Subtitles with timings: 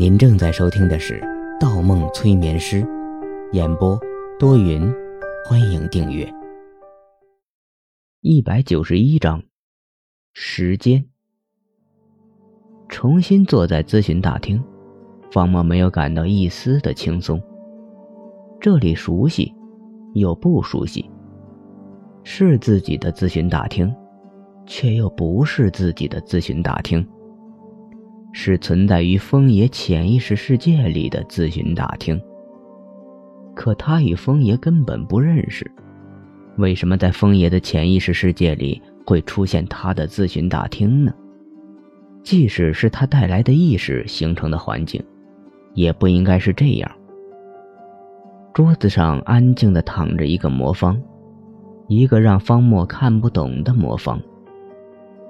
[0.00, 1.20] 您正在收听的是
[1.60, 2.82] 《盗梦催眠师》，
[3.52, 4.00] 演播
[4.38, 4.90] 多云，
[5.44, 6.26] 欢迎订阅。
[8.22, 9.42] 一百九十一章，
[10.32, 11.04] 时间。
[12.88, 14.64] 重新坐在咨询大厅，
[15.30, 17.38] 方默没有感到一丝的轻松。
[18.58, 19.54] 这里熟悉，
[20.14, 21.10] 又不熟悉，
[22.24, 23.94] 是自己的咨询大厅，
[24.64, 27.06] 却又不是自己的咨询大厅。
[28.32, 32.20] 是存在于风爷潜意识世界里的咨询大厅。
[33.54, 35.70] 可他与风爷根本不认识，
[36.56, 41.12] 为什么在风爷的潜意识世界里会出现他的咨询大厅呢？
[42.22, 45.02] 即使是他带来的意识形成的环境，
[45.74, 46.90] 也不应该是这样。
[48.52, 51.00] 桌子上安静地躺着一个魔方，
[51.88, 54.20] 一个让方墨看不懂的魔方，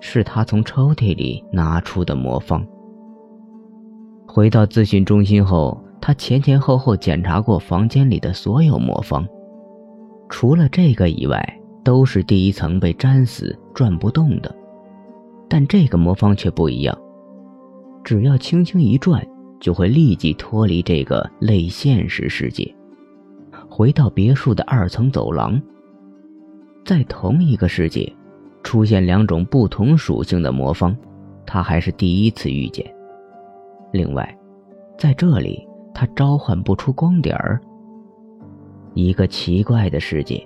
[0.00, 2.66] 是他从抽屉里拿出的魔方。
[4.30, 9.26] 回到咨询中心后，他前前后后检查过房间里的所有魔方，
[10.28, 11.42] 除了这个以外，
[11.82, 14.54] 都是第一层被粘死、转不动的。
[15.48, 16.96] 但这个魔方却不一样，
[18.04, 19.26] 只要轻轻一转，
[19.58, 22.70] 就会立即脱离这个类现实世界，
[23.66, 25.60] 回到别墅的二层走廊。
[26.84, 28.14] 在同一个世界，
[28.62, 30.94] 出现两种不同属性的魔方，
[31.46, 32.86] 他还是第一次遇见。
[33.92, 34.38] 另外，
[34.98, 37.60] 在这里他召唤不出光点儿。
[38.94, 40.44] 一个奇怪的世界。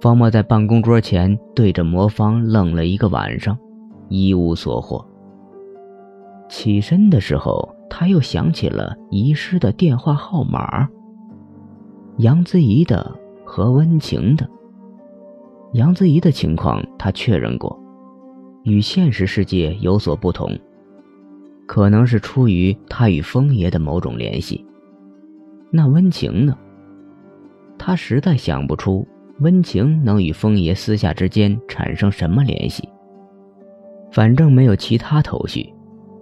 [0.00, 3.58] 方墨在办公桌前对着魔方愣了一个晚上，
[4.08, 5.04] 一无所获。
[6.48, 10.88] 起身的时候，他又想起了遗失的电话号码。
[12.18, 14.48] 杨子怡的和温情的。
[15.74, 17.78] 杨子怡的情况他确认过，
[18.64, 20.50] 与现实世界有所不同。
[21.70, 24.66] 可能是出于他与风爷的某种联系。
[25.70, 26.58] 那温情呢？
[27.78, 29.06] 他实在想不出
[29.38, 32.88] 温情能与风爷私下之间产生什么联系。
[34.10, 35.72] 反正没有其他头绪，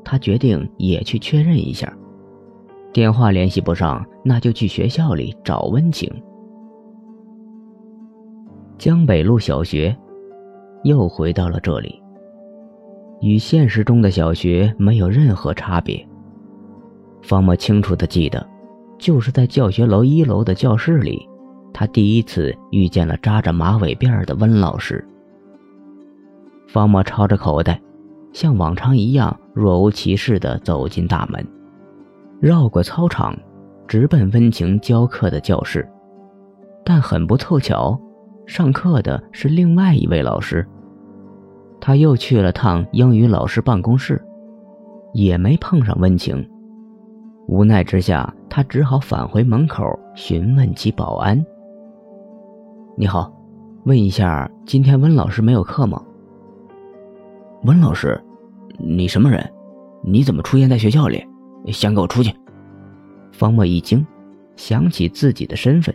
[0.05, 1.91] 他决定也去确认一下。
[2.93, 6.13] 电话联系不上，那就去学校里找温情。
[8.77, 9.97] 江北路小学，
[10.85, 12.03] 又回到了这里。
[13.21, 16.07] 与现实中的小学没有任何差别。
[17.23, 18.47] 方墨清楚的记得，
[18.99, 21.29] 就是在教学楼一楼的教室里，
[21.73, 25.05] 他第一次遇见了扎着马尾辫的温老师。
[26.69, 27.81] 方墨抄着口袋，
[28.33, 31.45] 像往常一样若无其事地走进大门，
[32.41, 33.37] 绕过操场，
[33.87, 35.89] 直奔温情教课的教室。
[36.85, 37.99] 但很不凑巧，
[38.47, 40.67] 上课的是另外一位老师。
[41.81, 44.23] 他又去了趟英语老师办公室，
[45.13, 46.49] 也没碰上温情。
[47.47, 49.85] 无奈之下，他只好返回门口
[50.15, 51.43] 询问起保安
[52.95, 53.33] ：“你好，
[53.85, 56.03] 问一下，今天温老师没有课吗
[57.65, 58.21] ？”“温老师，
[58.79, 59.51] 你什么人？
[60.03, 61.25] 你怎么出现在学校里？
[61.69, 62.35] 先给我出去！”
[63.33, 64.07] 方墨一惊，
[64.57, 65.95] 想起自己的身份，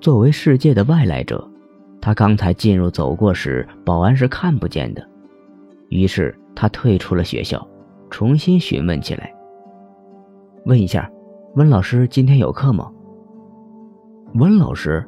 [0.00, 1.46] 作为世界的外来者。
[2.06, 5.04] 他刚才进入走过时，保安是看不见的，
[5.88, 7.66] 于是他退出了学校，
[8.10, 9.34] 重新询问起来。
[10.66, 11.10] 问一下，
[11.56, 12.92] 温老师今天有课吗？
[14.34, 15.04] 温老师，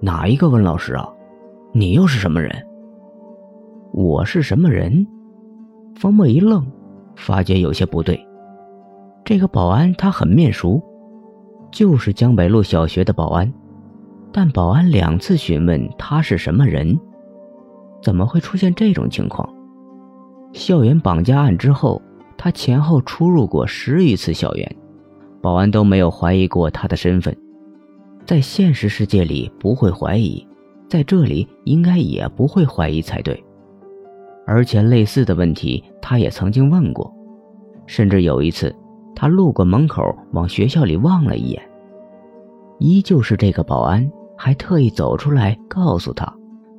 [0.00, 1.08] 哪一个温老师啊？
[1.72, 2.52] 你又是什么人？
[3.92, 5.04] 我是什么人？
[5.96, 6.64] 方墨一愣，
[7.16, 8.24] 发觉有些不对。
[9.24, 10.80] 这个保安他很面熟，
[11.72, 13.52] 就是江北路小学的保安。
[14.32, 16.98] 但保安两次询问他是什么人，
[18.02, 19.48] 怎么会出现这种情况？
[20.52, 22.00] 校园绑架案之后，
[22.36, 24.76] 他前后出入过十余次校园，
[25.40, 27.36] 保安都没有怀疑过他的身份。
[28.24, 30.46] 在现实世界里不会怀疑，
[30.88, 33.42] 在这里应该也不会怀疑才对。
[34.46, 37.12] 而且类似的问题他也曾经问过，
[37.86, 38.74] 甚至有一次，
[39.14, 40.02] 他路过门口
[40.32, 41.62] 往学校里望了一眼，
[42.78, 44.10] 依旧是这个保安。
[44.38, 46.30] 还特意走出来告诉他，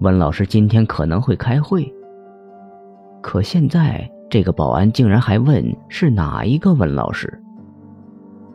[0.01, 1.91] 温老师今天可能会开会。
[3.19, 7.41] 可现在这个保安竟然还问是哪一个温老师。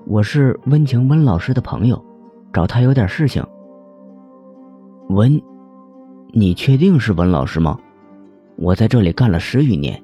[0.07, 2.01] 我是温情温老师的朋友，
[2.53, 3.45] 找他有点事情。
[5.09, 5.43] 温，
[6.33, 7.77] 你确定是温老师吗？
[8.55, 10.01] 我在这里干了十余年，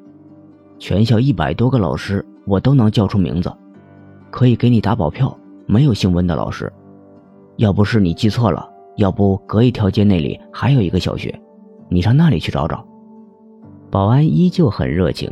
[0.80, 3.48] 全校一百多个老师我都能叫出名字，
[4.28, 6.72] 可以给你打保票，没有姓温的老师。
[7.58, 8.68] 要不是你记错了。
[8.96, 11.32] 要不隔一条街那里还有一个小学，
[11.88, 12.84] 你上那里去找找。
[13.92, 15.30] 保安依旧很热情，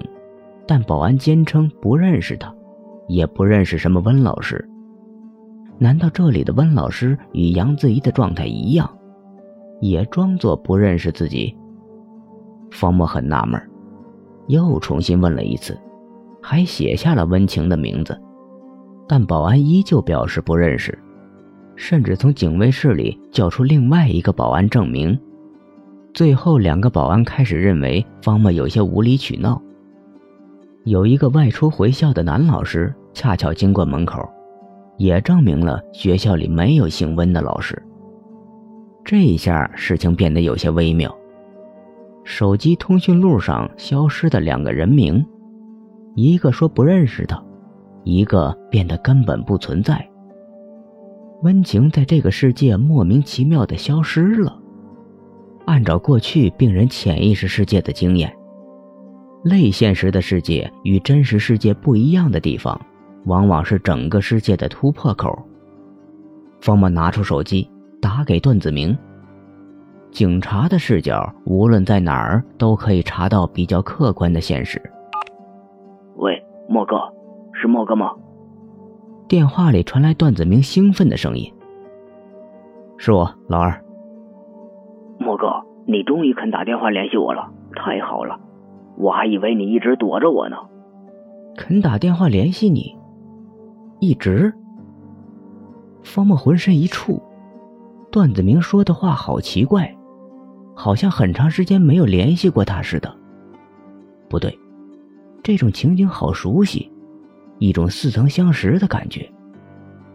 [0.69, 2.55] 但保安坚称不认识他。
[3.09, 4.69] 也不认识什么温老师。
[5.79, 8.89] 难道这里的温老师与杨子怡的状态一样，
[9.81, 11.57] 也装作不认识自己？
[12.71, 13.61] 方墨很纳闷，
[14.49, 15.79] 又重新问了一次，
[16.43, 18.21] 还写下了温情的名字，
[19.07, 20.99] 但保安依旧表示不认识，
[21.77, 25.19] 甚至从警卫室里叫出另外一个保安证明。
[26.13, 29.61] 最后，两个保安开始认为方墨有些无理取闹。
[30.85, 34.27] 有一个外出回校的男老师恰巧经过门口。
[34.99, 37.81] 也证明了学校里没有姓温的老师。
[39.05, 41.15] 这一下事情变得有些微妙。
[42.25, 45.23] 手机通讯录上消失的两个人名，
[46.15, 47.39] 一个说不认识他，
[48.05, 50.03] 一个变得根本不存在。
[51.43, 54.59] 温情在这个世界莫名其妙的消失了。
[55.67, 58.33] 按照过去病人潜意识世界的经验，
[59.45, 62.81] 类现实的世界与真实世界不一样的地方。
[63.27, 65.37] 往往是整个世界的突破口。
[66.61, 67.69] 方默拿出手机
[68.01, 68.97] 打给段子明。
[70.13, 74.81] 警察的视角，无论在哪儿都可以查到比较客观的现实。
[76.15, 76.95] 喂，莫哥，
[77.61, 78.13] 是莫哥吗？
[79.29, 81.53] 电话里传来段子明兴奋的声音
[82.97, 83.83] ：“是我，老二。
[85.19, 85.49] 莫哥，
[85.85, 88.39] 你终于肯打电话联系我了，太好了！
[88.97, 90.57] 我还以为你一直躲着我呢。
[91.57, 92.97] 肯打电话联系你。”
[93.99, 94.55] 一直，
[96.05, 97.21] 方墨浑身一触，
[98.13, 99.93] 段子明说的话好奇怪，
[100.77, 103.13] 好像很长时间没有联系过他似的。
[104.29, 104.57] 不对，
[105.43, 106.93] 这种情景好熟悉，
[107.59, 109.31] 一种似曾相识的感觉，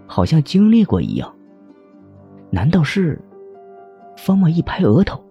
[0.07, 1.33] 好像经历过一样。
[2.49, 3.19] 难道是？
[4.17, 5.23] 方墨一拍额头，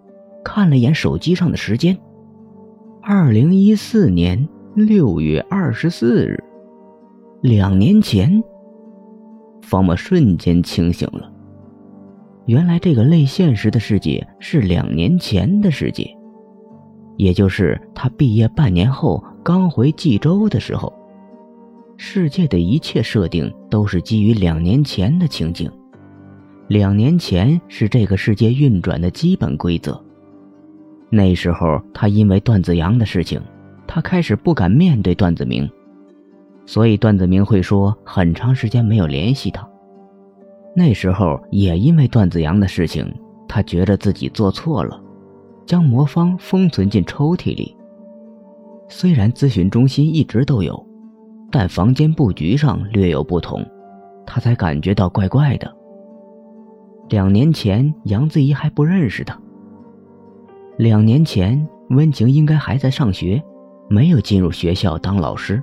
[0.43, 1.97] 看了眼手机上的时间，
[3.03, 6.43] 二零一四年六月二十四日。
[7.43, 8.43] 两年前，
[9.63, 11.31] 方墨瞬间清醒了。
[12.47, 16.11] 原来这个类现实的世界是两年前的世界，
[17.17, 20.93] 也就是他毕业半年后刚回冀州的时候。
[22.03, 25.71] 世界的一切设定都是基于两年前的情景，
[26.67, 30.03] 两年前是这个世界运转的基本规则。
[31.11, 33.39] 那时候，他因为段子阳的事情，
[33.87, 35.71] 他开始不敢面对段子明。
[36.65, 39.69] 所以段子明会说很长时间没有联系他。
[40.75, 43.15] 那时候也因为段子阳的事情，
[43.47, 44.99] 他觉得自己做错了，
[45.67, 47.77] 将魔方封存进抽屉里。
[48.89, 50.87] 虽然咨询中心一直都有，
[51.51, 53.65] 但房间布局上略有不同，
[54.25, 55.71] 他才感觉到怪怪的。
[57.09, 59.37] 两年前杨子怡还不认识他。
[60.79, 63.43] 两年前温情应该还在上学，
[63.89, 65.63] 没有进入学校当老师。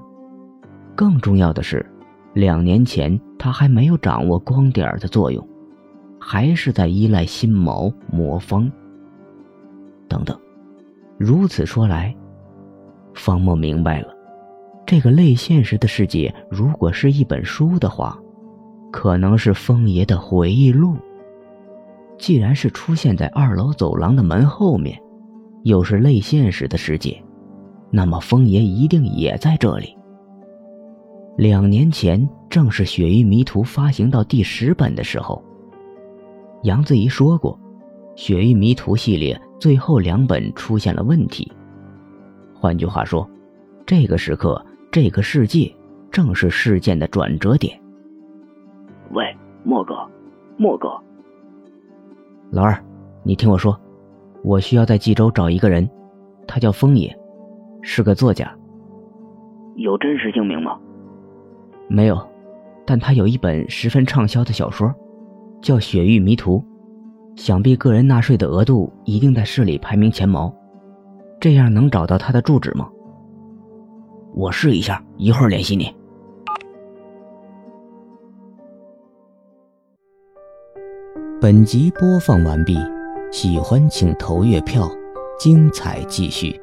[0.93, 1.85] 更重要的是，
[2.33, 5.47] 两年前他还没有掌握光点的作用，
[6.19, 8.69] 还是在依赖心锚魔方。
[10.09, 10.37] 等等，
[11.17, 12.13] 如此说来，
[13.13, 14.13] 方墨明白了，
[14.87, 18.17] 这个类现实的世界如果是一本书的话，
[18.89, 20.95] 可能是风爷的回忆录。
[22.17, 24.97] 既然是出现在二楼走廊的门后面，
[25.63, 27.21] 又是类现实的世界，
[27.91, 29.93] 那么风爷一定也在这里。
[31.37, 35.43] 两年前，正是《雪域迷途》发行到第十本的时候。
[36.63, 37.53] 杨子怡说过，
[38.15, 41.51] 《雪域迷途》系列最后两本出现了问题。
[42.55, 43.29] 换句话说，
[43.85, 44.65] 这个时刻，
[44.99, 45.71] 这个世界
[46.09, 47.79] 正是事件的转折点。
[49.11, 49.23] 喂，
[49.63, 49.93] 莫哥，
[50.57, 50.89] 莫哥，
[52.49, 52.75] 老二，
[53.21, 53.79] 你听我说，
[54.43, 55.87] 我需要在冀州找一个人，
[56.47, 57.15] 他叫风野，
[57.83, 58.51] 是个作家。
[59.75, 60.79] 有真实姓名吗？
[61.87, 62.19] 没有，
[62.83, 64.91] 但他有一本十分畅销的小说，
[65.61, 66.57] 叫《雪域迷途》，
[67.39, 70.51] 想必个人纳税的额度一定在市里排名前茅。
[71.39, 72.89] 这样能找到他的住址吗？
[74.37, 75.91] 我试一下，一会儿联系你。
[81.41, 82.77] 本集播放完毕，
[83.31, 84.87] 喜欢请投月票，
[85.39, 86.61] 精彩继续。